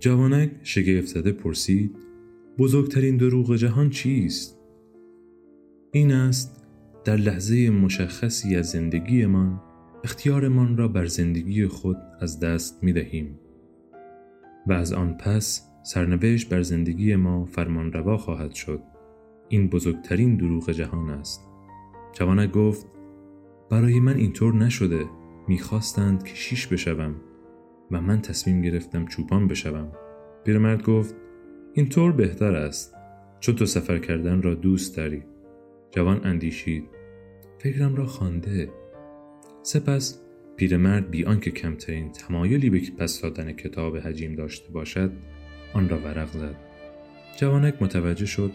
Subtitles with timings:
[0.00, 1.96] جوانک شگفت زده پرسید
[2.58, 4.58] بزرگترین دروغ جهان چیست؟
[5.92, 6.64] این است
[7.04, 9.60] در لحظه مشخصی از زندگیمان
[10.04, 13.38] اختیارمان را بر زندگی خود از دست می دهیم
[14.66, 18.82] و از آن پس سرنوشت بر زندگی ما فرمان روا خواهد شد.
[19.48, 21.40] این بزرگترین دروغ جهان است.
[22.12, 22.86] جوانک گفت
[23.70, 25.04] برای من اینطور نشده.
[25.48, 27.14] می‌خواستند که شیش بشوم.
[27.90, 29.92] و من تصمیم گرفتم چوپان بشوم.
[30.44, 31.14] پیرمرد گفت
[31.72, 32.94] اینطور بهتر است.
[33.40, 35.22] چون تو سفر کردن را دوست داری.
[35.90, 36.84] جوان اندیشید.
[37.58, 38.68] فکرم را خوانده.
[39.62, 40.20] سپس
[40.56, 45.12] پیرمرد بی آنکه کمترین تمایلی به پس دادن کتاب حجیم داشته باشد
[45.72, 46.54] آن را ورق زد.
[47.36, 48.52] جوانک متوجه شد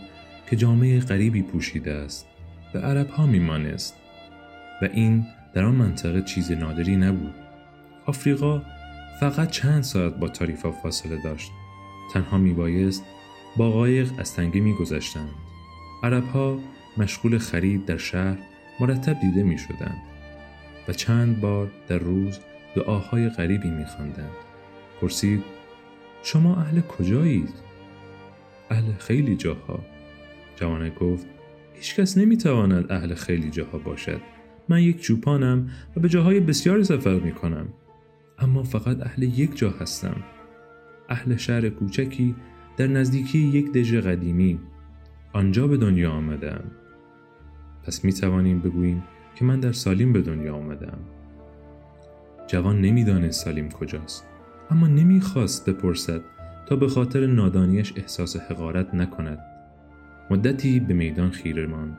[0.49, 2.27] که جامعه غریبی پوشیده است.
[2.73, 3.95] به عرب ها میمانست.
[4.81, 7.33] و این در آن منطقه چیز نادری نبود.
[8.05, 8.61] آفریقا
[9.19, 11.51] فقط چند ساعت با تاریفا فاصله داشت.
[12.13, 13.03] تنها میبایست
[13.57, 15.29] با قایق از تنگه میگذشتند.
[16.03, 16.59] عربها
[16.97, 18.37] مشغول خرید در شهر
[18.79, 20.01] مرتب دیده می شدند
[20.87, 22.39] و چند بار در روز
[22.75, 24.35] دعاهای غریبی می خواندند.
[25.01, 25.43] پرسید
[26.23, 27.53] شما اهل کجایید؟
[28.69, 29.79] اهل خیلی جاها.
[30.55, 31.25] جوانه گفت
[31.73, 34.21] هیچکس نمی‌تواند اهل خیلی جاها باشد.
[34.69, 37.67] من یک چوپانم و به جاهای بسیاری سفر می کنم
[38.39, 40.15] اما فقط اهل یک جا هستم.
[41.09, 42.35] اهل شهر کوچکی
[42.77, 44.59] در نزدیکی یک دژ قدیمی.
[45.33, 46.63] آنجا به دنیا آمدم.
[47.83, 49.03] پس می توانیم بگوییم
[49.35, 50.97] که من در سالیم به دنیا آمدم.
[52.47, 54.27] جوان نمی‌دانست سالیم کجاست
[54.69, 56.21] اما نمی‌خواست بپرسد
[56.65, 59.39] تا به خاطر نادانیش احساس حقارت نکند.
[60.29, 61.97] مدتی به میدان خیره ماند.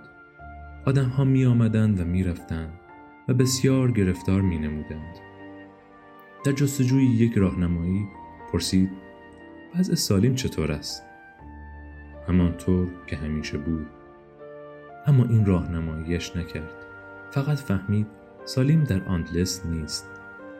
[0.87, 2.73] آدم ها می آمدند و می رفتند
[3.29, 5.26] و بسیار گرفتار می نمودند.
[6.47, 8.09] در جستجوی یک راهنمایی
[8.53, 8.91] پرسید
[9.79, 11.03] وضع سالیم چطور است؟
[12.29, 13.87] همانطور که همیشه بود
[15.07, 16.71] اما این راهنماییش نکرد
[17.31, 18.07] فقط فهمید
[18.45, 20.11] سالیم در آندلس نیست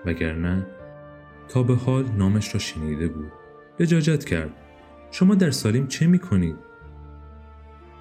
[0.05, 0.67] وگرنه
[1.49, 3.33] تا به حال نامش را شنیده بود
[3.81, 4.53] لجاجت کرد
[5.11, 6.57] شما در سالیم چه می کنید؟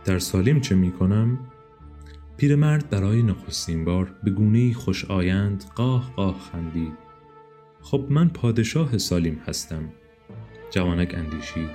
[0.05, 1.39] در سالیم چه می کنم؟
[2.37, 7.04] پیرمرد برای نخستین بار به گونه خوش آیند قاه قاه خندید
[7.85, 9.89] خب من پادشاه سالیم هستم.
[10.71, 11.69] جوانک اندیشید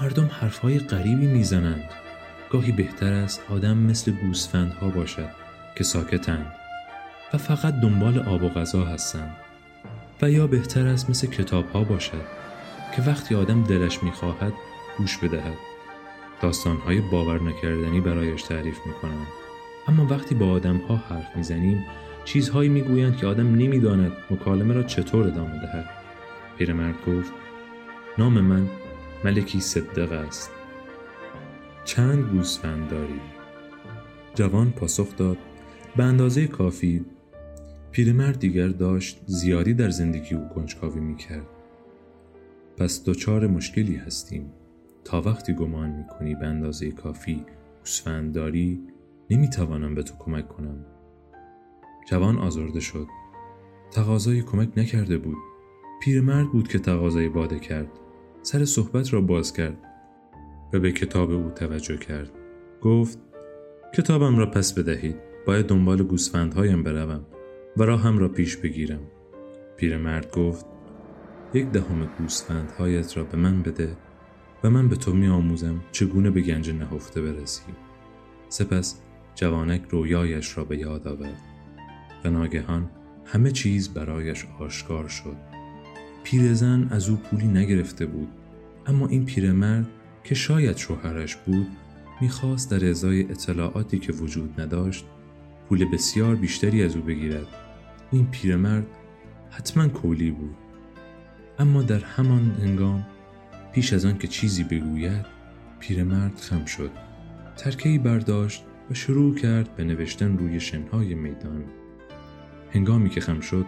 [0.00, 1.90] مردم حرفهای غریبی می‌زنند.
[2.50, 5.28] گاهی بهتر است آدم مثل گوسفندها باشد
[5.76, 6.52] که ساکتند
[7.32, 9.36] و فقط دنبال آب و غذا هستند
[10.22, 12.26] و یا بهتر است مثل کتابها باشد
[12.96, 14.52] که وقتی آدم دلش می‌خواهد
[14.98, 15.58] گوش بدهد.
[16.42, 19.26] داستانهای باور نکردنی برایش تعریف می‌کنند
[19.88, 21.86] اما وقتی با آدمها حرف می‌زنیم
[22.24, 25.90] چیزهایی می‌گویند که آدم نمی‌داند مکالمه را چطور ادامه دهد.
[26.58, 27.32] پیرمرد گفت
[28.18, 28.66] نام من
[29.24, 30.50] ملکی صدق است.
[31.84, 33.20] چند گوسفند داری؟
[34.34, 35.36] جوان پاسخ داد
[35.96, 37.04] به اندازه کافی.
[37.90, 41.46] پیرمرد دیگر داشت زیادی در زندگی او کنجکاوی می‌کرد.
[42.76, 44.52] پس دچار مشکلی هستیم.
[45.04, 47.44] تا وقتی گمان می‌کنی به اندازه کافی
[47.80, 48.80] گوسفند داری
[49.30, 50.86] نمی‌توانم به تو کمک کنم.
[52.06, 53.06] جوان آزرده شد.
[53.90, 55.38] تقاضای کمک نکرده بود.
[56.02, 57.90] پیرمرد بود که تقاضای باده کرد.
[58.42, 59.78] سر صحبت را باز کرد
[60.72, 62.30] و به کتاب او توجه کرد.
[62.80, 63.18] گفت
[63.94, 65.16] کتابم را پس بدهید.
[65.46, 67.26] باید دنبال گوسفندهایم بروم
[67.76, 69.00] و راهم را پیش بگیرم.
[69.76, 70.66] پیرمرد گفت
[71.54, 73.96] یک دهم گوسفندهایت را به من بده
[74.64, 77.62] و من به تو می آموزم چگونه به گنج نهفته برسی.
[78.48, 79.00] سپس
[79.34, 81.49] جوانک رویایش را به یاد آورد.
[82.24, 82.90] و ناگهان
[83.24, 85.36] همه چیز برایش آشکار شد.
[86.24, 88.28] پیرزن از او پولی نگرفته بود
[88.86, 89.86] اما این پیرمرد
[90.24, 91.66] که شاید شوهرش بود
[92.20, 95.04] می‌خواست در ازای اطلاعاتی که وجود نداشت
[95.68, 97.46] پول بسیار بیشتری از او بگیرد.
[98.12, 98.86] این پیرمرد
[99.50, 100.56] حتما کولی بود.
[101.58, 103.06] اما در همان هنگام
[103.72, 105.26] پیش از آن که چیزی بگوید
[105.80, 106.90] پیرمرد خم شد.
[107.56, 111.64] ترکهی برداشت و شروع کرد به نوشتن روی شنهای میدان.
[112.72, 113.66] هنگامی که خم شد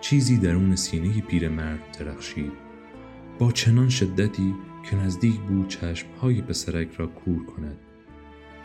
[0.00, 2.52] چیزی درون سینه پیرمرد درخشید.
[3.38, 4.54] با چنان شدتی
[4.90, 7.78] که نزدیک بود چشمهای پسرک را کور کند.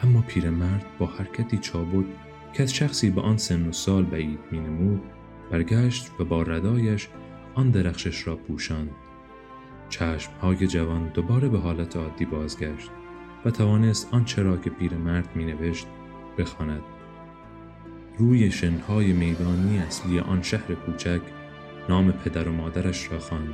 [0.04, 2.06] اما پیرمرد با حرکتی چابک
[2.54, 5.02] که از شخصی به آن سن و سال بعید مینمود
[5.52, 7.08] برگشت و با ردایش
[7.56, 8.92] آن درخشش را پوشاند.
[9.90, 12.92] چشمهای جوان دوباره به حالت عادی بازگشت
[13.46, 15.88] و توانست آنچه را که پیرمرد مینوشت
[16.38, 16.82] بخواند.
[18.18, 21.22] روی شنهای میدانی اصلی آن شهر کوچک
[21.90, 23.54] نام پدر و مادرش را خواند.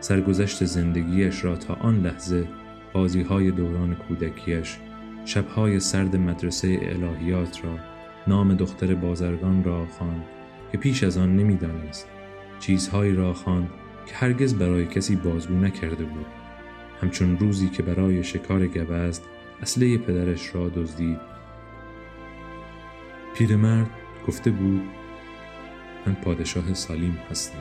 [0.00, 2.48] سرگذشت زندگیش را تا آن لحظه
[2.92, 4.76] بازی های دوران کودکیش
[5.24, 7.78] شبهای سرد مدرسه الهیات را
[8.26, 10.24] نام دختر بازرگان را خواند
[10.72, 12.08] که پیش از آن نمی‌دانست.
[12.60, 13.68] چیزهایی را خواند
[14.06, 16.26] که هرگز برای کسی بازگو نکرده بود.
[17.00, 19.22] همچون روزی که برای شکار گوزد
[19.62, 21.33] اصله پدرش را دزدید.
[23.34, 23.90] پیرمرد
[24.28, 24.82] گفته بود
[26.06, 27.58] من پادشاه سالیم هستم.